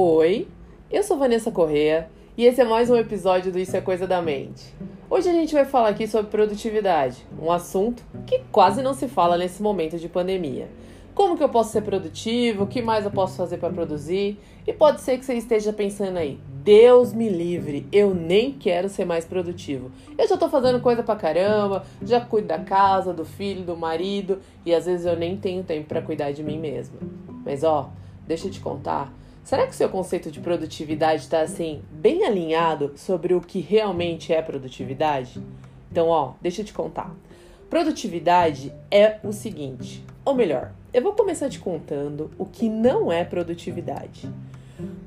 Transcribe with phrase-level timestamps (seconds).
[0.00, 0.46] Oi,
[0.88, 4.22] eu sou Vanessa Correa e esse é mais um episódio do Isso é Coisa da
[4.22, 4.72] Mente.
[5.10, 9.36] Hoje a gente vai falar aqui sobre produtividade, um assunto que quase não se fala
[9.36, 10.68] nesse momento de pandemia.
[11.16, 12.62] Como que eu posso ser produtivo?
[12.62, 14.38] O que mais eu posso fazer para produzir?
[14.64, 19.04] E pode ser que você esteja pensando aí, Deus me livre, eu nem quero ser
[19.04, 19.90] mais produtivo.
[20.16, 24.38] Eu já tô fazendo coisa pra caramba, já cuido da casa, do filho, do marido,
[24.64, 27.00] e às vezes eu nem tenho tempo para cuidar de mim mesma.
[27.44, 27.90] Mas ó,
[28.28, 29.12] deixa eu te contar,
[29.48, 34.30] será que o seu conceito de produtividade está assim, bem alinhado sobre o que realmente
[34.30, 35.40] é produtividade?
[35.90, 37.16] Então, ó, deixa eu te contar.
[37.70, 43.24] Produtividade é o seguinte, ou melhor, eu vou começar te contando o que não é
[43.24, 44.30] produtividade.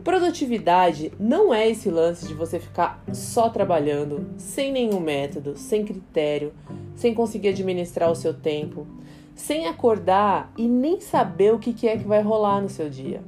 [0.04, 6.52] Produtividade não é esse lance de você ficar só trabalhando, sem nenhum método, sem critério,
[6.96, 8.88] sem conseguir administrar o seu tempo,
[9.36, 13.22] sem acordar e nem saber o que é que vai rolar no seu dia.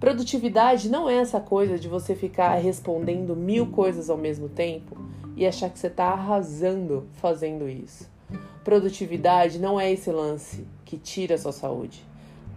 [0.00, 4.96] Produtividade não é essa coisa de você ficar respondendo mil coisas ao mesmo tempo
[5.36, 8.08] e achar que você está arrasando fazendo isso.
[8.62, 12.06] Produtividade não é esse lance que tira a sua saúde.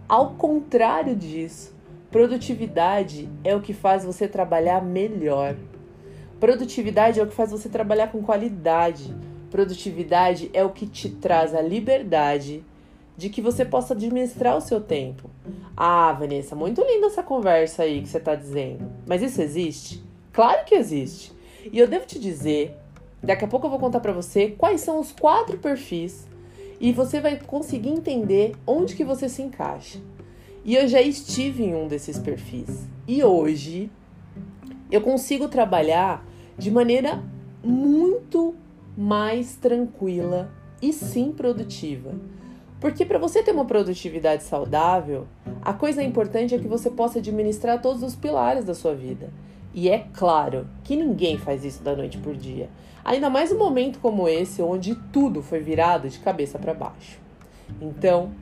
[0.08, 1.74] Ao contrário disso,
[2.12, 5.56] produtividade é o que faz você trabalhar melhor.
[6.38, 9.12] Produtividade é o que faz você trabalhar com qualidade.
[9.50, 12.64] Produtividade é o que te traz a liberdade
[13.16, 15.28] de que você possa administrar o seu tempo.
[15.76, 18.90] Ah, Vanessa, muito linda essa conversa aí que você está dizendo.
[19.06, 20.02] Mas isso existe?
[20.32, 21.32] Claro que existe.
[21.72, 22.76] E eu devo te dizer
[23.22, 26.26] Daqui a pouco eu vou contar para você quais são os quatro perfis
[26.80, 30.00] e você vai conseguir entender onde que você se encaixa.
[30.64, 32.88] E eu já estive em um desses perfis.
[33.06, 33.88] E hoje
[34.90, 36.26] eu consigo trabalhar
[36.58, 37.22] de maneira
[37.62, 38.56] muito
[38.96, 42.12] mais tranquila e sim produtiva.
[42.82, 45.28] Porque para você ter uma produtividade saudável,
[45.62, 49.30] a coisa importante é que você possa administrar todos os pilares da sua vida.
[49.72, 52.68] E é claro que ninguém faz isso da noite por dia.
[53.04, 57.20] Ainda mais um momento como esse, onde tudo foi virado de cabeça para baixo.
[57.80, 58.32] Então,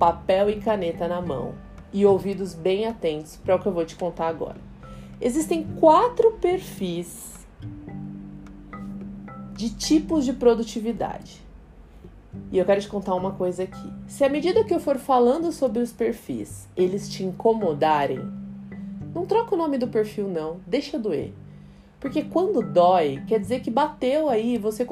[0.00, 1.54] papel e caneta na mão
[1.92, 4.58] e ouvidos bem atentos para o que eu vou te contar agora.
[5.20, 7.46] Existem quatro perfis
[9.54, 11.45] de tipos de produtividade.
[12.50, 13.92] E eu quero te contar uma coisa aqui.
[14.06, 18.20] Se à medida que eu for falando sobre os perfis, eles te incomodarem,
[19.14, 20.58] não troca o nome do perfil, não.
[20.66, 21.32] Deixa doer.
[21.98, 24.86] Porque quando dói, quer dizer que bateu aí, você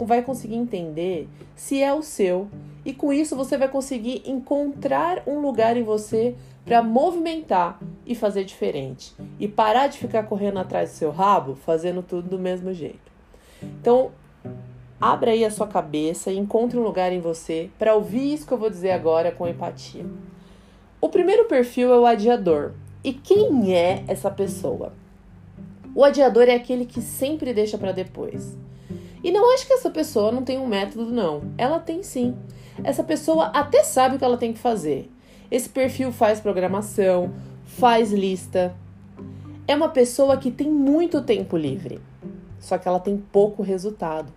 [0.00, 2.48] vai conseguir entender se é o seu.
[2.84, 8.44] E com isso você vai conseguir encontrar um lugar em você para movimentar e fazer
[8.44, 9.14] diferente.
[9.38, 13.12] E parar de ficar correndo atrás do seu rabo, fazendo tudo do mesmo jeito.
[13.62, 14.10] Então,
[15.00, 18.52] abra aí a sua cabeça e encontre um lugar em você para ouvir isso que
[18.52, 20.04] eu vou dizer agora com empatia.
[21.00, 22.72] O primeiro perfil é o adiador.
[23.04, 24.92] E quem é essa pessoa?
[25.94, 28.56] O adiador é aquele que sempre deixa para depois.
[29.22, 31.42] E não acho que essa pessoa não tem um método, não.
[31.56, 32.36] Ela tem sim.
[32.82, 35.10] Essa pessoa até sabe o que ela tem que fazer.
[35.50, 37.32] Esse perfil faz programação,
[37.64, 38.74] faz lista.
[39.66, 42.00] É uma pessoa que tem muito tempo livre,
[42.58, 44.32] só que ela tem pouco resultado.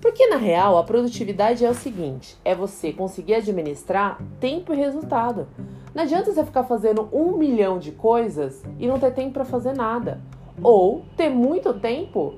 [0.00, 5.46] Porque na real a produtividade é o seguinte: é você conseguir administrar tempo e resultado.
[5.94, 9.74] Não adianta você ficar fazendo um milhão de coisas e não ter tempo para fazer
[9.74, 10.20] nada.
[10.62, 12.34] Ou ter muito tempo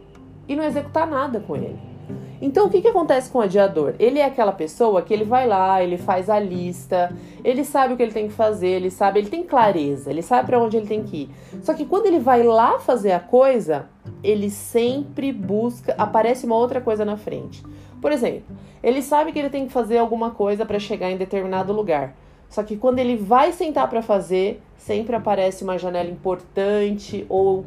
[0.49, 1.92] e não executar nada com ele.
[2.41, 3.95] Então, o que, que acontece com o adiador?
[4.01, 7.15] Ele é aquela pessoa que ele vai lá, ele faz a lista,
[7.45, 10.47] ele sabe o que ele tem que fazer, ele sabe, ele tem clareza, ele sabe
[10.47, 11.31] para onde ele tem que ir.
[11.63, 13.87] Só que quando ele vai lá fazer a coisa,
[14.25, 17.63] ele sempre busca, aparece uma outra coisa na frente.
[18.01, 21.73] Por exemplo, ele sabe que ele tem que fazer alguma coisa para chegar em determinado
[21.73, 22.17] lugar.
[22.49, 27.65] Só que quando ele vai sentar para fazer, sempre aparece uma janela importante ou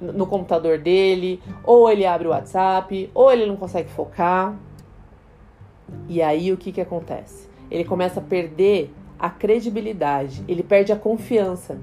[0.00, 4.56] no computador dele, ou ele abre o WhatsApp, ou ele não consegue focar.
[6.08, 7.48] E aí o que que acontece?
[7.70, 11.78] Ele começa a perder a credibilidade, ele perde a confiança.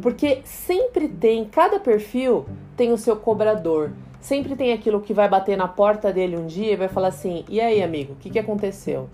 [0.00, 2.46] Porque sempre tem, cada perfil
[2.76, 3.92] tem o seu cobrador.
[4.20, 7.44] Sempre tem aquilo que vai bater na porta dele um dia e vai falar assim:
[7.48, 9.08] e aí, amigo, o que, que aconteceu?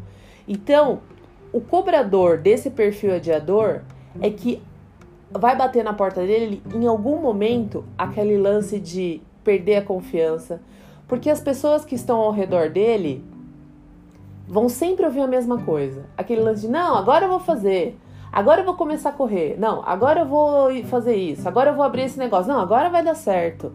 [0.47, 1.00] Então,
[1.53, 3.82] o cobrador desse perfil adiador
[4.21, 4.62] é que
[5.32, 10.61] vai bater na porta dele em algum momento aquele lance de perder a confiança,
[11.08, 13.25] porque as pessoas que estão ao redor dele
[14.46, 16.05] vão sempre ouvir a mesma coisa.
[16.17, 17.99] Aquele lance de não, agora eu vou fazer.
[18.32, 19.56] Agora eu vou começar a correr.
[19.58, 21.46] Não, agora eu vou fazer isso.
[21.46, 22.50] Agora eu vou abrir esse negócio.
[22.50, 23.73] Não, agora vai dar certo.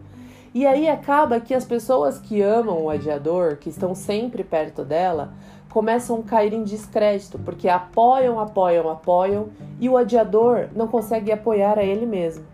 [0.52, 5.32] E aí acaba que as pessoas que amam o adiador, que estão sempre perto dela,
[5.70, 9.48] começam a cair em descrédito, porque apoiam, apoiam, apoiam
[9.80, 12.44] e o adiador não consegue apoiar a ele mesmo.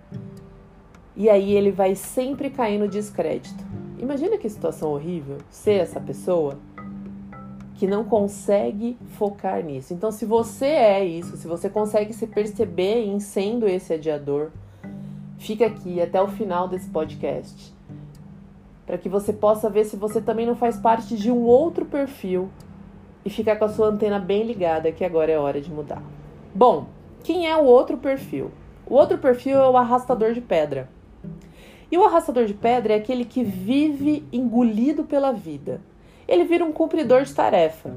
[1.17, 3.65] E aí ele vai sempre cair no descrédito.
[3.99, 6.59] Imagina que situação horrível ser essa pessoa
[7.77, 9.95] que não consegue focar nisso.
[9.95, 14.51] Então, se você é isso, se você consegue se perceber em sendo esse adiador,
[15.39, 17.75] fica aqui até o final desse podcast
[18.87, 22.49] para que você possa ver se você também não faz parte de um outro perfil
[23.25, 26.03] e ficar com a sua antena bem ligada, que agora é hora de mudar.
[26.55, 26.87] Bom,
[27.23, 28.51] quem é o outro perfil?
[28.87, 30.89] O outro perfil é o arrastador de pedra.
[31.91, 35.81] E o arrastador de pedra é aquele que vive engolido pela vida.
[36.27, 37.97] Ele vira um cumpridor de tarefa.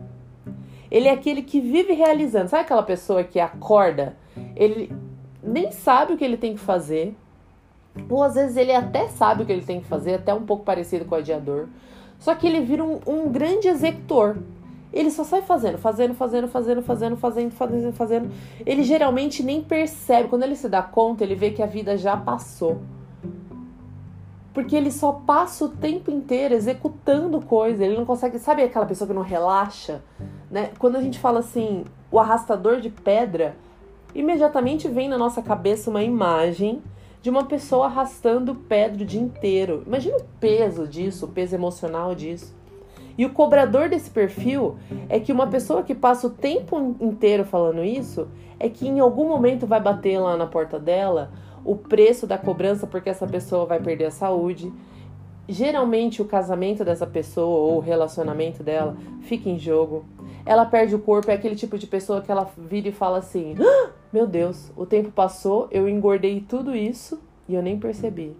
[0.90, 2.50] Ele é aquele que vive realizando.
[2.50, 4.16] Sabe aquela pessoa que acorda?
[4.56, 4.92] Ele
[5.44, 7.16] nem sabe o que ele tem que fazer,
[8.10, 10.64] ou às vezes ele até sabe o que ele tem que fazer, até um pouco
[10.64, 11.68] parecido com o adiador.
[12.20, 14.38] Só que ele vira um, um grande executor.
[14.98, 18.32] Ele só sai fazendo, fazendo, fazendo, fazendo, fazendo, fazendo, fazendo, fazendo.
[18.66, 20.28] Ele geralmente nem percebe.
[20.28, 22.82] Quando ele se dá conta, ele vê que a vida já passou.
[24.56, 27.86] Porque ele só passa o tempo inteiro executando coisa.
[27.86, 28.40] Ele não consegue.
[28.40, 30.02] Sabe aquela pessoa que não relaxa?
[30.50, 30.72] Né?
[30.80, 33.56] Quando a gente fala assim, o arrastador de pedra,
[34.16, 36.82] imediatamente vem na nossa cabeça uma imagem
[37.22, 39.84] de uma pessoa arrastando pedra o dia inteiro.
[39.86, 42.57] Imagina o peso disso, o peso emocional disso.
[43.18, 44.76] E o cobrador desse perfil
[45.10, 48.28] é que uma pessoa que passa o tempo inteiro falando isso
[48.60, 51.32] é que em algum momento vai bater lá na porta dela
[51.66, 54.72] o preço da cobrança porque essa pessoa vai perder a saúde.
[55.50, 60.06] Geralmente o casamento dessa pessoa ou o relacionamento dela fica em jogo.
[60.46, 63.56] Ela perde o corpo, é aquele tipo de pessoa que ela vira e fala assim:
[63.60, 63.92] ah!
[64.12, 68.36] Meu Deus, o tempo passou, eu engordei tudo isso e eu nem percebi.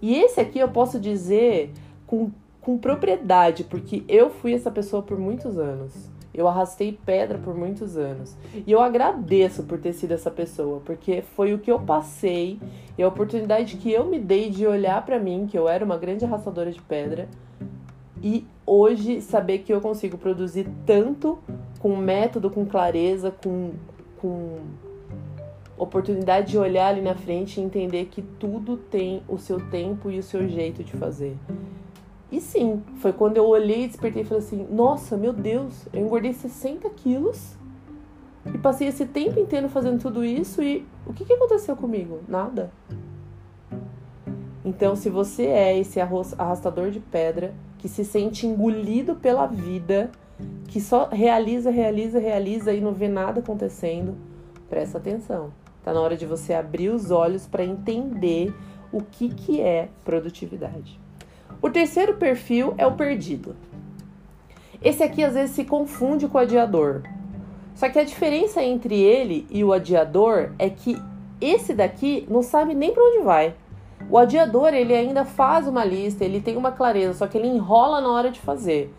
[0.00, 1.72] E esse aqui eu posso dizer
[2.06, 2.30] com,
[2.64, 5.92] com propriedade, porque eu fui essa pessoa por muitos anos.
[6.32, 8.36] Eu arrastei pedra por muitos anos.
[8.66, 12.58] E eu agradeço por ter sido essa pessoa, porque foi o que eu passei
[12.98, 15.96] e a oportunidade que eu me dei de olhar para mim, que eu era uma
[15.96, 17.28] grande arrastadora de pedra,
[18.22, 21.38] e hoje saber que eu consigo produzir tanto
[21.78, 23.72] com método, com clareza, com
[24.24, 24.60] com
[25.76, 30.18] oportunidade de olhar ali na frente e entender que tudo tem o seu tempo e
[30.18, 31.36] o seu jeito de fazer.
[32.34, 36.32] E sim, foi quando eu olhei despertei e falei assim: nossa, meu Deus, eu engordei
[36.32, 37.56] 60 quilos
[38.52, 42.22] e passei esse tempo inteiro fazendo tudo isso e o que, que aconteceu comigo?
[42.26, 42.72] Nada.
[44.64, 50.10] Então, se você é esse arrastador de pedra que se sente engolido pela vida,
[50.66, 54.16] que só realiza, realiza, realiza e não vê nada acontecendo,
[54.68, 55.52] presta atenção.
[55.84, 58.52] Tá na hora de você abrir os olhos para entender
[58.90, 61.03] o que, que é produtividade.
[61.64, 63.56] O terceiro perfil é o perdido.
[64.82, 67.04] Esse aqui às vezes se confunde com o adiador.
[67.74, 71.00] Só que a diferença entre ele e o adiador é que
[71.40, 73.54] esse daqui não sabe nem para onde vai.
[74.10, 77.98] O adiador, ele ainda faz uma lista, ele tem uma clareza, só que ele enrola
[77.98, 78.92] na hora de fazer.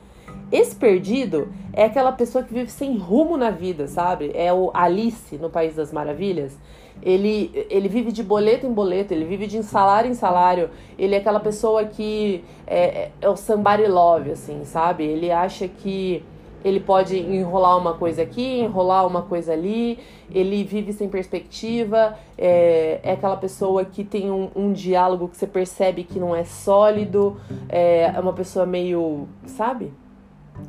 [0.52, 4.32] Esse perdido é aquela pessoa que vive sem rumo na vida, sabe?
[4.34, 6.58] É o Alice no País das Maravilhas.
[7.02, 10.70] Ele, ele vive de boleto em boleto, ele vive de salário em salário.
[10.98, 15.04] Ele é aquela pessoa que é, é, é o somebody love, assim, sabe?
[15.04, 16.24] Ele acha que
[16.64, 20.00] ele pode enrolar uma coisa aqui, enrolar uma coisa ali,
[20.34, 25.46] ele vive sem perspectiva, é, é aquela pessoa que tem um, um, diálogo que você
[25.46, 27.38] percebe que não é sólido,
[27.70, 29.94] é, é uma pessoa meio, sabe?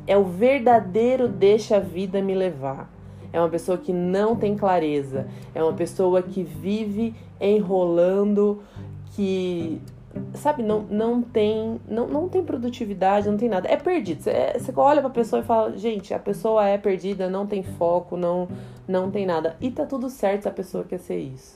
[0.05, 2.89] É o verdadeiro deixa a vida me levar.
[3.31, 5.27] É uma pessoa que não tem clareza.
[5.53, 8.61] É uma pessoa que vive enrolando,
[9.15, 9.81] que
[10.33, 13.67] sabe, não, não tem não, não tem produtividade, não tem nada.
[13.67, 14.23] É perdido.
[14.23, 17.63] Você, é, você olha pra pessoa e fala, gente, a pessoa é perdida, não tem
[17.63, 18.47] foco, não,
[18.87, 19.55] não tem nada.
[19.61, 21.55] E tá tudo certo se a pessoa quer ser isso.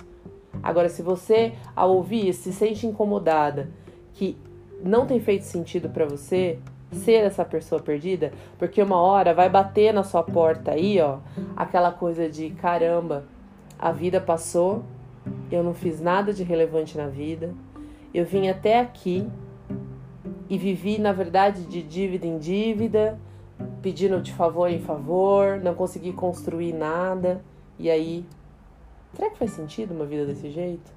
[0.61, 3.69] Agora, se você, ao ouvir isso, se sente incomodada,
[4.13, 4.37] que
[4.83, 6.59] não tem feito sentido para você,
[6.91, 11.19] ser essa pessoa perdida, porque uma hora vai bater na sua porta aí, ó,
[11.55, 13.25] aquela coisa de caramba,
[13.79, 14.83] a vida passou,
[15.51, 17.53] eu não fiz nada de relevante na vida,
[18.13, 19.27] eu vim até aqui
[20.49, 23.17] e vivi, na verdade, de dívida em dívida,
[23.81, 27.41] pedindo de favor em favor, não consegui construir nada,
[27.79, 28.25] e aí,
[29.13, 30.91] será que faz sentido uma vida desse jeito?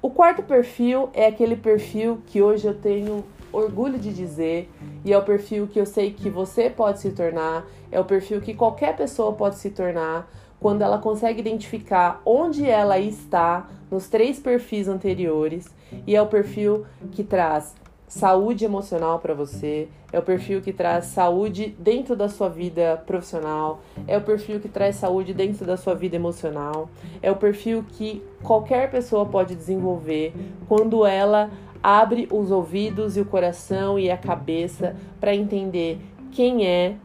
[0.00, 4.70] O quarto perfil é aquele perfil que hoje eu tenho orgulho de dizer
[5.04, 8.40] e é o perfil que eu sei que você pode se tornar, é o perfil
[8.40, 14.38] que qualquer pessoa pode se tornar quando ela consegue identificar onde ela está nos três
[14.38, 15.66] perfis anteriores
[16.06, 17.74] e é o perfil que traz
[18.08, 23.80] saúde emocional para você, é o perfil que traz saúde dentro da sua vida profissional,
[24.06, 26.88] é o perfil que traz saúde dentro da sua vida emocional,
[27.22, 30.32] é o perfil que qualquer pessoa pode desenvolver
[30.66, 31.50] quando ela
[31.82, 36.96] abre os ouvidos e o coração e a cabeça para entender quem é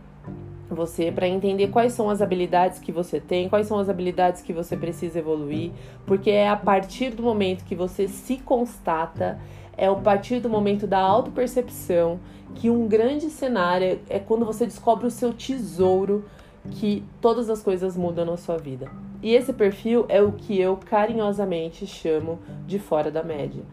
[0.70, 4.54] você, para entender quais são as habilidades que você tem, quais são as habilidades que
[4.54, 5.72] você precisa evoluir,
[6.06, 9.40] porque é a partir do momento que você se constata
[9.78, 12.20] é o partir do momento da autopercepção
[12.56, 16.26] que um grande cenário é quando você descobre o seu tesouro
[16.72, 18.90] que todas as coisas mudam na sua vida.
[19.22, 23.64] E esse perfil é o que eu carinhosamente chamo de fora da média.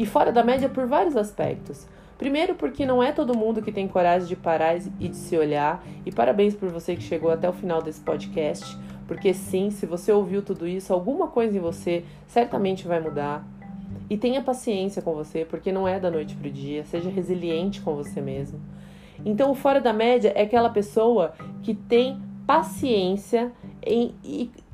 [0.00, 1.86] E fora da média por vários aspectos.
[2.16, 5.84] Primeiro, porque não é todo mundo que tem coragem de parar e de se olhar.
[6.06, 8.78] E parabéns por você que chegou até o final desse podcast.
[9.06, 13.46] Porque sim, se você ouviu tudo isso, alguma coisa em você certamente vai mudar.
[14.08, 16.82] E tenha paciência com você, porque não é da noite pro dia.
[16.86, 18.58] Seja resiliente com você mesmo.
[19.22, 23.52] Então, o fora da média é aquela pessoa que tem paciência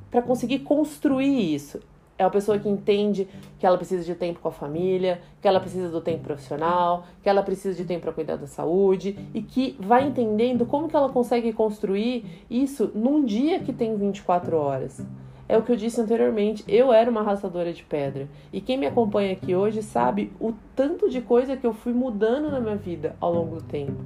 [0.08, 1.80] para conseguir construir isso.
[2.18, 5.60] É a pessoa que entende que ela precisa de tempo com a família, que ela
[5.60, 9.76] precisa do tempo profissional, que ela precisa de tempo para cuidar da saúde e que
[9.78, 15.04] vai entendendo como que ela consegue construir isso num dia que tem 24 horas.
[15.48, 18.28] É o que eu disse anteriormente, eu era uma arrastadora de pedra.
[18.52, 22.50] E quem me acompanha aqui hoje sabe o tanto de coisa que eu fui mudando
[22.50, 24.02] na minha vida ao longo do tempo.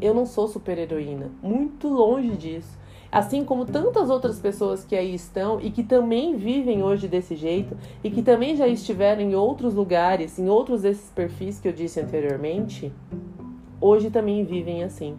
[0.00, 2.81] Eu não sou super heroína, muito longe disso.
[3.12, 7.76] Assim como tantas outras pessoas que aí estão e que também vivem hoje desse jeito
[8.02, 12.00] e que também já estiveram em outros lugares, em outros desses perfis que eu disse
[12.00, 12.90] anteriormente,
[13.78, 15.18] hoje também vivem assim,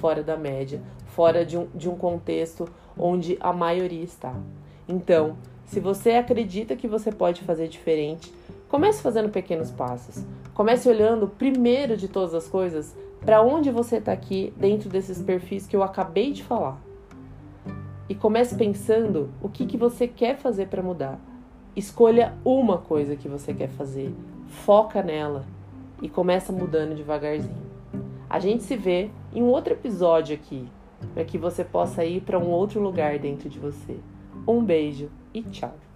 [0.00, 2.68] fora da média, fora de um, de um contexto
[2.98, 4.34] onde a maioria está.
[4.88, 8.34] Então, se você acredita que você pode fazer diferente,
[8.68, 10.24] comece fazendo pequenos passos.
[10.54, 15.68] Comece olhando primeiro de todas as coisas para onde você está aqui dentro desses perfis
[15.68, 16.87] que eu acabei de falar.
[18.08, 21.20] E comece pensando o que, que você quer fazer para mudar.
[21.76, 24.14] Escolha uma coisa que você quer fazer,
[24.46, 25.44] foca nela
[26.02, 27.68] e começa mudando devagarzinho.
[28.28, 30.68] A gente se vê em um outro episódio aqui,
[31.14, 33.98] para que você possa ir para um outro lugar dentro de você.
[34.46, 35.87] Um beijo e tchau!